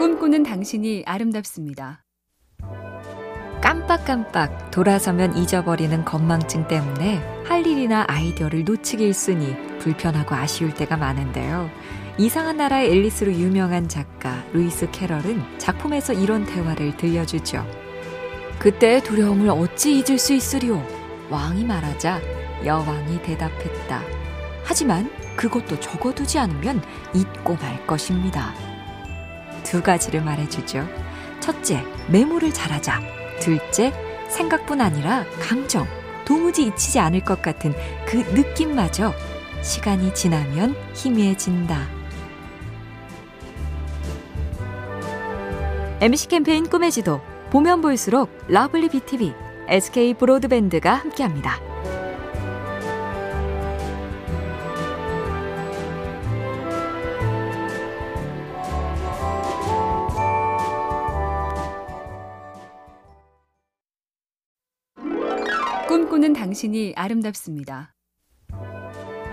[0.00, 2.02] 꿈꾸는 당신이 아름답습니다.
[3.60, 11.68] 깜빡깜빡 돌아서면 잊어버리는 건망증 때문에 할 일이나 아이디어를 놓치기 일쑤니 불편하고 아쉬울 때가 많은데요.
[12.16, 17.62] 이상한 나라의 앨리스로 유명한 작가 루이스 캐럴은 작품에서 이런 대화를 들려주죠.
[18.58, 20.82] 그때의 두려움을 어찌 잊을 수 있으리오?
[21.28, 22.22] 왕이 말하자
[22.64, 24.02] 여왕이 대답했다.
[24.64, 26.80] 하지만 그것도 적어두지 않으면
[27.14, 28.69] 잊고 말 것입니다.
[29.70, 30.84] 두 가지를 말해주죠.
[31.38, 33.00] 첫째, 메모를 잘하자.
[33.38, 33.92] 둘째,
[34.28, 35.86] 생각뿐 아니라 감정,
[36.24, 37.72] 도무지 잊히지 않을 것 같은
[38.04, 39.14] 그 느낌마저
[39.62, 41.86] 시간이 지나면 희미해진다.
[46.00, 49.32] MC 캠페인 꿈의 지도 보면 볼수록 lovely BTV,
[49.68, 51.60] SK 브로드밴드가 함께합니다.
[66.20, 67.94] 꿈꾸는 당신이 아름답습니다.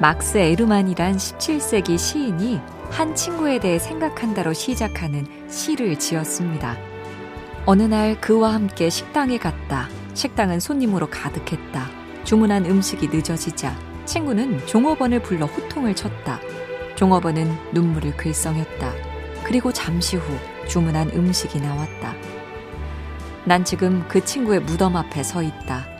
[0.00, 6.76] 막스 에르만이란 17세기 시인이 한 친구에 대해 생각한다로 시작하는 시를 지었습니다.
[7.66, 9.88] 어느 날 그와 함께 식당에 갔다.
[10.14, 11.88] 식당은 손님으로 가득했다.
[12.22, 16.40] 주문한 음식이 늦어지자 친구는 종업원을 불러 호통을 쳤다.
[16.94, 18.92] 종업원은 눈물을 글썽였다.
[19.44, 20.32] 그리고 잠시 후
[20.68, 22.14] 주문한 음식이 나왔다.
[23.44, 25.95] 난 지금 그 친구의 무덤 앞에 서 있다.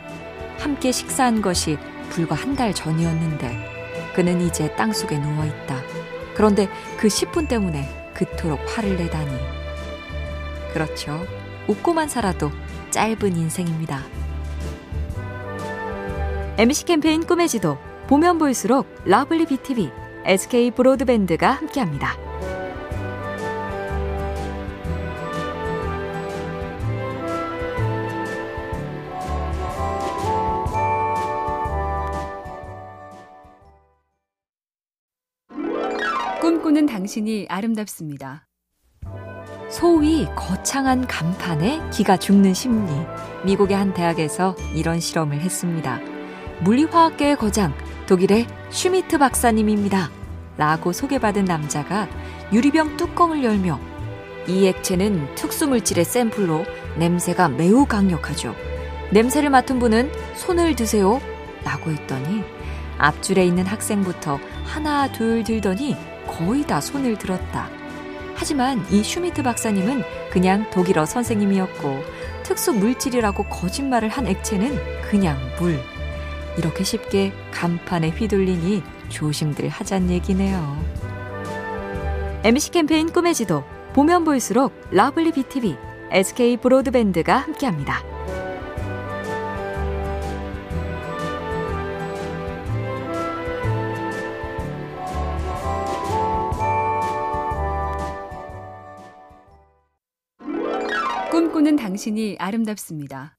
[0.57, 1.77] 함께 식사한 것이
[2.09, 5.81] 불과 한 달 전이었는데 그는 이제 땅속에 누워 있다.
[6.35, 9.31] 그런데 그 10분 때문에 그토록 화를 내다니.
[10.73, 11.25] 그렇죠.
[11.67, 12.51] 웃고만 살아도
[12.89, 14.01] 짧은 인생입니다.
[16.57, 19.91] MC 캠페인 꿈의 지도 보면 볼수록 lovely BTV,
[20.25, 22.26] SK 브로드밴드가 함께합니다.
[36.57, 38.47] 꿈꾸는 당신이 아름답습니다.
[39.69, 42.91] 소위 거창한 간판에 기가 죽는 심리.
[43.45, 45.99] 미국의 한 대학에서 이런 실험을 했습니다.
[46.61, 47.73] 물리화학계의 거장,
[48.07, 50.09] 독일의 슈미트 박사님입니다.
[50.57, 52.07] 라고 소개받은 남자가
[52.51, 53.79] 유리병 뚜껑을 열며
[54.47, 56.65] 이 액체는 특수물질의 샘플로
[56.97, 58.55] 냄새가 매우 강력하죠.
[59.11, 61.21] 냄새를 맡은 분은 손을 드세요.
[61.63, 62.43] 라고 했더니
[62.97, 67.69] 앞줄에 있는 학생부터 하나 둘 들더니 거의 다 손을 들었다.
[68.35, 72.03] 하지만 이 슈미트 박사님은 그냥 독일어 선생님이었고
[72.43, 74.77] 특수 물질이라고 거짓말을 한 액체는
[75.09, 75.79] 그냥 물.
[76.57, 80.77] 이렇게 쉽게 간판에 휘둘리니 조심들 하잔 얘기네요.
[82.43, 85.75] MC 캠페인 꿈의 지도 보면 볼수록 lovely BTV,
[86.11, 88.16] SK 브로드밴드가 함께합니다.
[101.97, 103.37] 당신이 아름답습니다.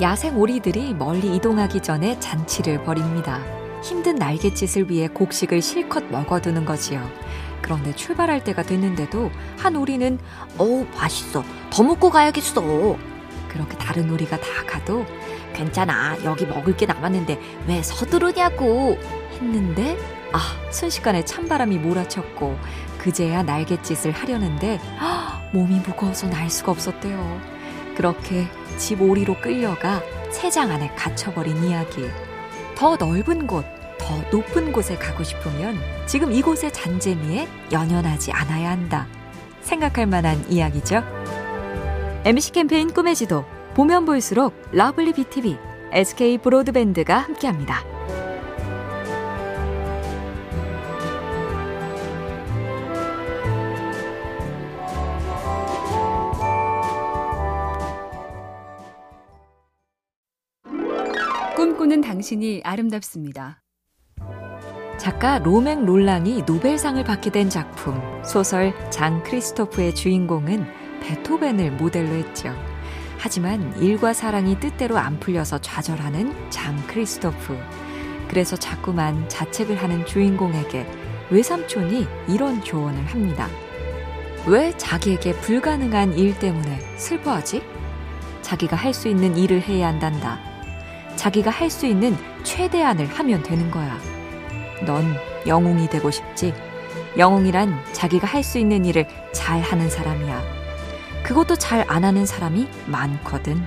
[0.00, 3.42] 야생 오리들이 멀리 이동하기 전에 잔치를 벌입니다.
[3.82, 7.06] 힘든 날갯짓을 위해 곡식을 실컷 먹어두는 거지요.
[7.60, 10.18] 그런데 출발할 때가 됐는데도 한 오리는
[10.56, 12.96] 어우 맛있어 더 먹고 가야겠어
[13.48, 15.04] 그렇게 다른 오리가 다 가도
[15.52, 18.96] 괜찮아 여기 먹을 게 남았는데 왜 서두르냐고
[19.32, 19.98] 했는데
[20.32, 22.56] 아 순식간에 찬바람이 몰아쳤고
[22.96, 27.40] 그제야 날갯짓을 하려는데 아, 몸이 무거워서 날 수가 없었대요.
[27.96, 32.08] 그렇게 집 오리로 끌려가 새장 안에 갇혀버린 이야기.
[32.76, 33.64] 더 넓은 곳,
[33.98, 35.76] 더 높은 곳에 가고 싶으면
[36.06, 39.06] 지금 이곳의 잔재미에 연연하지 않아야 한다.
[39.62, 41.02] 생각할 만한 이야기죠.
[42.24, 43.44] MC 캠페인 꿈의 지도
[43.74, 45.56] 보면 볼수록 lovely BTV,
[45.92, 47.87] SK 브로드밴드가 함께합니다.
[61.78, 63.62] 꿈꾸는 당신이 아름답습니다.
[64.98, 70.66] 작가 로맹 롤랑이 노벨상을 받게 된 작품 소설 장 크리스토프의 주인공은
[71.00, 72.52] 베토벤을 모델로 했죠.
[73.16, 77.56] 하지만 일과 사랑이 뜻대로 안 풀려서 좌절하는 장 크리스토프.
[78.26, 80.84] 그래서 자꾸만 자책을 하는 주인공에게
[81.30, 83.46] 외삼촌이 이런 조언을 합니다.
[84.48, 87.62] 왜 자기에게 불가능한 일 때문에 슬퍼하지?
[88.42, 90.47] 자기가 할 수 있는 일을 해야 한단다.
[91.18, 93.98] 자기가 할 수 있는 최대한을 하면 되는 거야.
[94.86, 95.04] 넌
[95.46, 96.54] 영웅이 되고 싶지?
[97.16, 100.40] 영웅이란 자기가 할 수 있는 일을 잘 하는 사람이야.
[101.24, 103.60] 그것도 잘 안 하는 사람이 많거든.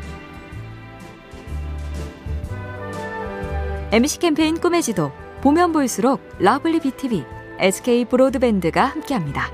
[3.91, 5.11] MC 캠페인 꿈의 지도
[5.41, 7.25] 보면 볼수록 lovely BTV,
[7.59, 9.51] SK 브로드밴드가 함께합니다.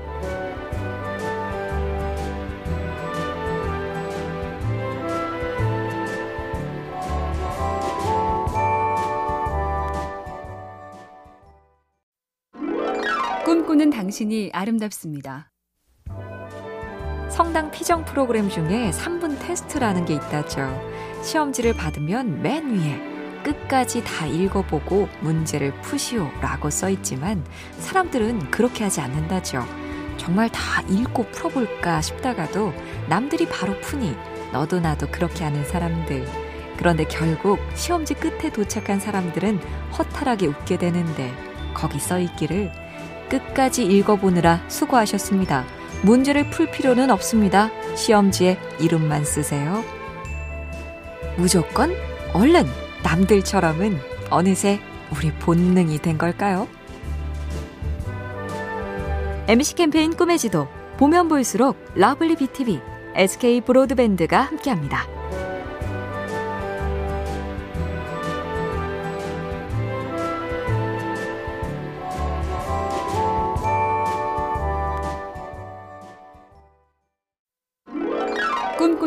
[13.78, 15.52] 꿈꾸는 당신이 아름답습니다.
[17.30, 20.68] 성당 피정 프로그램 중에 3분 테스트라는 게 있다죠.
[21.22, 23.00] 시험지를 받으면 맨 위에
[23.44, 27.44] 끝까지 다 읽어보고 문제를 푸시오 라고 써 있지만
[27.78, 29.64] 사람들은 그렇게 하지 않는다죠.
[30.16, 32.72] 정말 다 읽고 풀어볼까 싶다가도
[33.08, 34.16] 남들이 바로 푸니
[34.52, 36.26] 너도 나도 그렇게 하는 사람들.
[36.76, 39.58] 그런데 결국 시험지 끝에 도착한 사람들은
[39.96, 41.32] 허탈하게 웃게 되는데
[41.74, 42.87] 거기 써 있기를
[43.28, 45.64] 끝까지 읽어보느라 수고하셨습니다.
[46.02, 47.70] 문제를 풀 필요는 없습니다.
[47.94, 49.84] 시험지에 이름만 쓰세요.
[51.36, 51.94] 무조건
[52.34, 52.64] 얼른
[53.02, 53.98] 남들처럼은
[54.30, 54.80] 어느새
[55.16, 56.68] 우리 본능이 된 걸까요?
[59.48, 62.80] MC 캠페인 꿈의 지도 보면 볼수록 lovely BTV,
[63.14, 65.17] SK 브로드밴드가 함께합니다.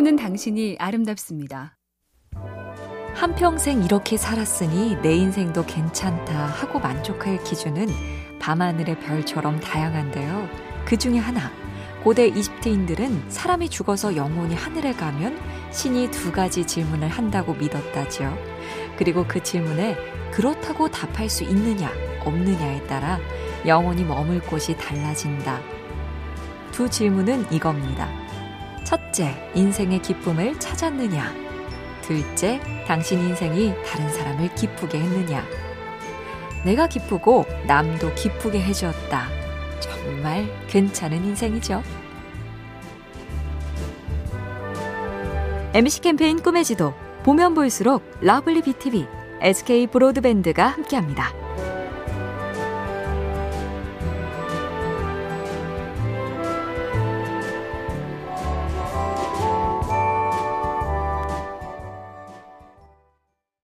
[0.01, 1.77] 꿈꾸는 당신이 아름답습니다.
[3.13, 7.87] 한평생 이렇게 살았으니 내 인생도 괜찮다 하고 만족할 기준은
[8.39, 10.49] 밤하늘의 별처럼 다양한데요.
[10.85, 11.51] 그 중에 하나,
[12.03, 15.37] 고대 이집트인들은 사람이 죽어서 영혼이 하늘에 가면
[15.71, 18.35] 신이 두 가지 질문을 한다고 믿었다죠.
[18.97, 19.95] 그리고 그 질문에
[20.31, 21.91] 그렇다고 답할 수 있느냐,
[22.25, 23.19] 없느냐에 따라
[23.67, 25.61] 영혼이 머물 곳이 달라진다.
[26.71, 28.30] 두 질문은 이겁니다.
[28.91, 31.33] 첫째, 인생의 기쁨을 찾았느냐?
[32.01, 35.45] 둘째, 당신 인생이 다른 사람을 기쁘게 했느냐?
[36.65, 39.29] 내가 기쁘고 남도 기쁘게 해주었다.
[39.79, 41.81] 정말 괜찮은 인생이죠.
[45.73, 49.07] MC 캠페인 꿈의 지도 보면 볼수록 lovely BTV,
[49.39, 51.31] SK 브로드밴드가 함께합니다.